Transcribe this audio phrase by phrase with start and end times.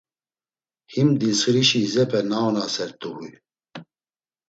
[0.93, 3.31] Him dintsxirişi izepe naonasert̆u huy.